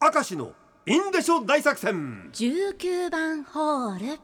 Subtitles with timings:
[0.00, 0.52] 明石の
[0.86, 2.30] インデショ大作戦。
[2.32, 4.20] 19番ホール。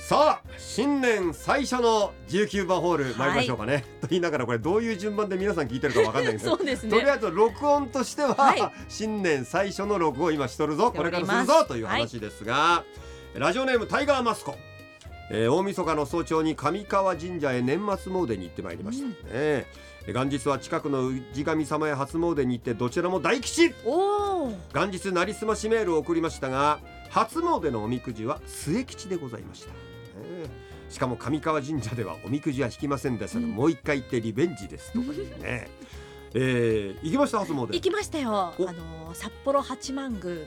[0.00, 6.90] さあ新年最初の19番ホールはい参りましょうかね、と言いながらこれどういう順番で皆さん聞いてるかわかんない ですね。
[6.90, 8.72] とりあえず録音としては、はい。
[8.88, 10.90] 新年最初の録音今しとるぞ。
[10.90, 12.84] これからするぞという話ですが、
[13.34, 14.54] ラジオネームタイガーマスコ、
[15.28, 23.70] えー大晦日の早朝に上川神社へ年末詣に行ってまいりました、ねえー元日は近くの氏神様へ初詣に行ってどちらも大吉。
[24.74, 33.52] 元日なりすましメールを送りましたが初詣のおみくじは末吉でございました、ええしかも上川神社ではおみくじは引きませんでしたが、うん。
[33.52, 35.06] もう一回行ってリベンジですとか
[35.42, 35.68] ね。
[36.36, 37.72] えー、行きました初詣。
[37.72, 38.30] 行きましたよ。
[38.36, 40.46] あおの札幌八幡宮って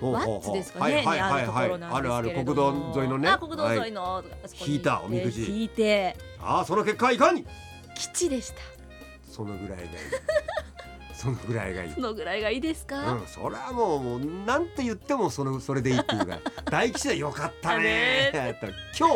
[0.00, 3.28] ワッツですかねはいはいにあるところなんですあるあるけれ国道沿いのね。
[3.28, 3.92] あ国道沿いはい。
[3.92, 5.44] の、あそこに引いたおみくじ。
[5.44, 6.16] 引いて。
[6.40, 7.46] ああその結果はいかに？
[7.94, 8.56] 吉でした。
[9.30, 9.88] そのぐらいがいい
[11.24, 11.92] そのぐらいがいい。
[11.92, 16.38] そのぐらいがいいですか、うん、それはもうもうなんて言ってもそのそれでいいっていうか
[16.70, 18.30] 大吉でよかったね。
[18.98, 19.14] 今日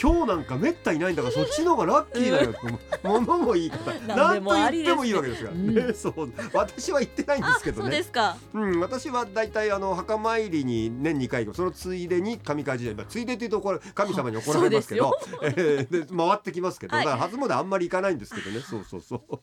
[0.00, 2.50] 今日なんかめったいないんだからそっちの方がラッキーだよ。
[2.50, 3.92] ってものもいい方。
[4.06, 5.74] な なんんと言ってもいいわけですから、うん。
[5.74, 6.32] ねそう。
[6.54, 8.36] 私は言ってないんですけどそうでねすか。
[8.54, 17.04] うん、私はだいたいあの墓参りに年2回そのついでに神川神社まあついでというとこれ神様に怒られますけどえーで回ってきますけど、はい。
[17.04, 18.60] だから初詣あんまり行かないんですけどね。
[18.60, 19.38] そうそうそう、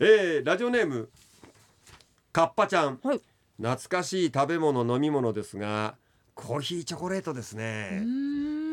[0.00, 1.08] えー、ラジオネーム
[2.32, 3.20] かっぱちゃん、はい。
[3.56, 5.96] 懐かしい食べ物飲み物ですが
[6.34, 8.02] コーヒーチョコレートですうね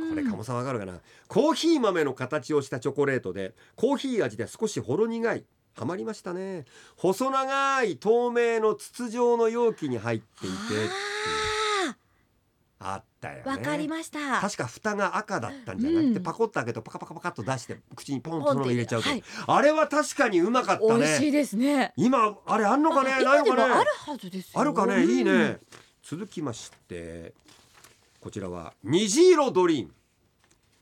[0.09, 1.00] これ鴨さんわかるかな？
[1.27, 5.44] コーヒー豆の形をしたチョコレートでコーヒー味で少しほろ苦い
[5.75, 6.66] ハマりましたね。
[6.95, 10.55] 細長い透明の筒状の容器に入っていて
[13.19, 13.43] たよね。
[13.45, 14.39] わかりました。
[14.39, 16.23] 確か蓋が赤だったんじゃなくて、うん。
[16.23, 19.23] パコッと開けてパカパカパカッと出して口にポンとそのまま入れちゃうと、はい。
[19.47, 20.99] あれは確かにうまかったね。
[20.99, 21.93] 美味しいですね。
[21.97, 23.11] 今あれあんのかね？
[23.13, 23.44] あないのかね？
[23.45, 24.59] 今でもあるはずですよ。
[24.59, 25.03] あるかね？
[25.03, 25.59] いいね、うん
[26.03, 27.33] 続きまして
[28.22, 29.94] こちらは虹色ドリーム。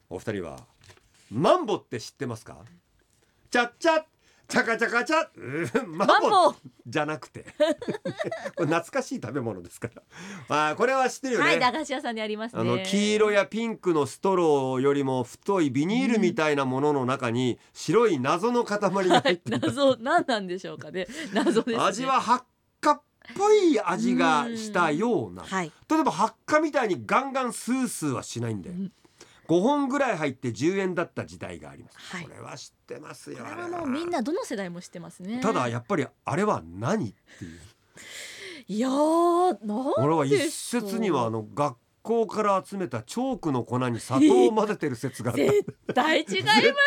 [0.07, 0.59] お二人は
[1.31, 2.57] マンボって知ってますか？
[3.49, 4.03] チャッチャッ
[4.47, 7.45] チャカチャカチャッうんマンボじゃなくて。
[8.55, 10.03] これ懐かしい食べ物ですから。
[10.69, 12.61] あーこれは知ってるよね、はい駄菓子屋さんにありますね。
[12.61, 21.07] あの黄色やピンクのストローよりも太いビニールみたいなものの中に白い謎の塊が入っていた、謎何なんでしょうかね。
[21.33, 21.83] 謎ですね。
[21.83, 22.45] 味は発
[22.81, 23.01] 火っ
[23.35, 25.43] ぽい味がしたような。
[25.43, 25.71] はい。
[25.89, 28.91] 例えば発火みたいにガンガンスースーはしないんで、うん
[29.47, 32.23] 5本ぐらい入って10円だった時代があります、はい。
[32.23, 35.39] これは知ってますよこれはもうみんなどの世代も知ってますね。
[35.41, 37.59] ただやっぱりあれは何っていう。
[38.67, 45.43] いやーなん俺は一説にはあの学校から集めたチョークの粉に砂糖を混ぜてる説があった。
[45.43, 46.43] 絶対違い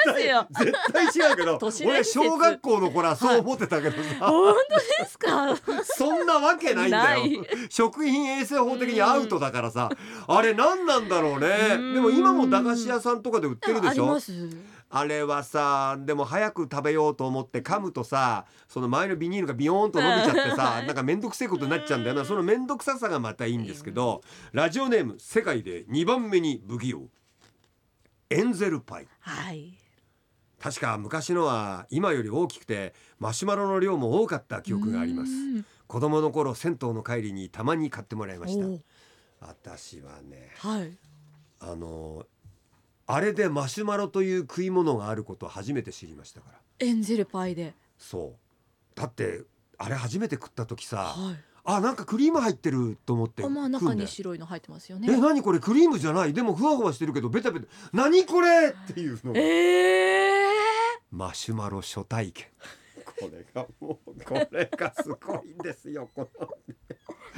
[0.07, 0.47] ますよ。
[0.61, 1.59] 絶対違うけど
[1.91, 2.13] 俺説。
[2.13, 5.57] 小学校の頃はそう思ってたけどさ、本当ですか？
[5.85, 7.25] そんなわけないんだよ。
[7.69, 9.91] 食品衛生法的にアウトだからさ。
[10.29, 11.49] あれ何なんだろうね。
[11.75, 11.95] うん。
[11.95, 14.05] でも今も駄菓子屋さんとかで売ってるであしょ？
[14.05, 14.33] ります
[14.91, 22.25] あれはさでも早く食べようと思って噛むとさその前のビニールがビヨーンと伸びちゃってさなんか面倒くせえことになっちゃうんだよな。
[22.25, 24.23] その面倒くささがまたいいんですけど
[24.53, 27.03] ラジオネーム世界で2番目に不器用。
[28.31, 29.09] エンゼルパイ。
[29.21, 29.75] はい。
[30.61, 35.33] 確か昔のは今より大きくてマシュマロの量も多かった記憶があります。
[35.33, 35.67] うん。
[35.87, 38.67] 子供の頃銭湯の帰りにたまに買ってもらいました。
[39.41, 40.97] 私はねはい。
[41.61, 42.25] あの
[43.11, 46.59] あれでマシュマロという食い物があることを初めて知りましたから。
[46.79, 47.75] エンゼルパイで。
[47.97, 49.01] そう。
[49.01, 49.45] だって
[49.79, 51.37] あれ初めて食った時さはい。
[51.65, 55.09] あなんかクリーム入ってると思ってあまあ中に白いの入ってますよね。
[55.11, 56.35] え何これクリームじゃない？
[56.35, 57.67] でもふわふわしてるけどベタベタ。
[57.93, 59.41] 何これっていうのが。
[59.41, 60.49] ええ
[61.11, 62.47] マシュマロ初体験。
[63.21, 66.47] これがもうこれがすごいんですよこの。
[66.47, 66.75] ー、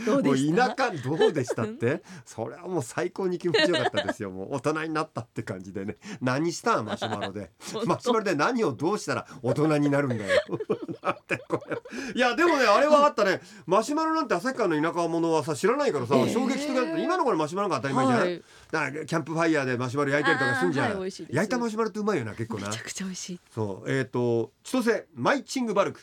[0.04, 0.74] どうもうでした？
[0.74, 2.02] 田舎どうでしたって？
[2.24, 4.30] それはもう最高に気持ちよかったですよ。
[4.30, 5.96] もう大人になったって感じでね。
[6.20, 6.84] 何したん？
[6.84, 7.50] マシュマロで。
[7.86, 10.40] マシュマロで何をどうしたら大人になるんだよ。
[11.02, 11.76] だってこれ。
[12.14, 13.40] いやでもねあれはあったね。
[13.66, 16.32] マシュマロなんて旭川の田舎者はさ知らないからさ、えー。
[16.32, 18.42] 衝撃的だって今の頃マシュマロが当たり前じゃない、はい。
[18.70, 23.40] だからキャンプファイヤーでマシュマロ焼いたりとかするんじゃん、はい焼いたマシュマロってうまいよな結構めなちゃくちゃ美味しい。
[23.54, 23.90] そう。
[23.90, 26.00] えっ、と千歳マイチングバルク。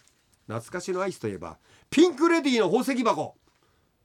[0.48, 1.58] 懐かしのアイスといえば
[1.90, 3.36] ピンクレディーの宝石箱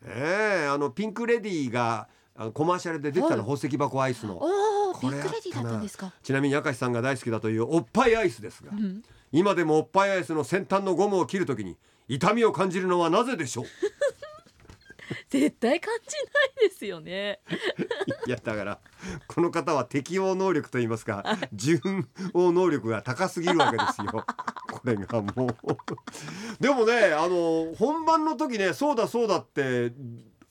[0.07, 3.57] ええあのピンクレディーがあのコマーシャルで出てたの、はい。
[3.57, 4.39] 宝石箱アイスの。
[4.41, 6.13] おおビこれレディだったんですか。
[6.23, 9.03] ちなみに明石さんが大好きだというおっぱいアイスですが、うん。
[9.33, 11.77] 今でもおっぱいアイスの先端のゴムを切るときに
[12.09, 13.67] 痛みを感じるのはなぜでしょう？
[15.29, 16.17] 絶対感じ
[16.59, 17.41] ないですよね。
[18.27, 18.79] いやだから
[19.27, 24.25] この方は適応能力といいますか順応能力が高すぎるわけですよ
[24.73, 26.63] これがもう。
[26.63, 29.93] でもねあの本番の時ねそうだそうだって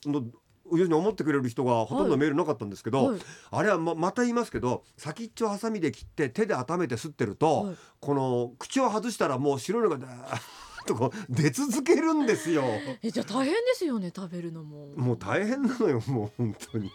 [0.05, 0.23] の
[0.71, 3.19] 要するに思ってくれる人がほとんどメールなかったんですけど、はい。
[3.51, 7.75] あれはままた言いますけど先っちょハサミで切って手で温めて吸ってると、はい。
[7.99, 12.63] この口を外したらもう白いのがダーッとこう出続けるんですよ。
[13.03, 14.87] えじゃあ大変ですよね食べるのも。
[14.95, 16.91] もう大変なのよもう本当に。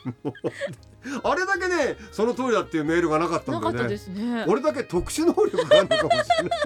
[1.22, 3.64] あれだけねその通りだっていうメールがなかっただよね。
[3.64, 4.44] なんかったですね。
[4.48, 6.60] 俺だけ特殊能力があるのかもしれない。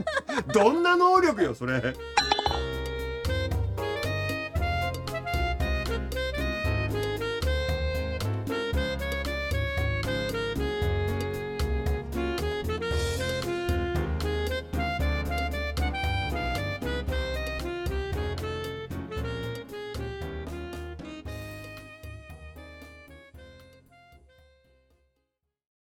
[0.52, 1.94] どんな能力よそれ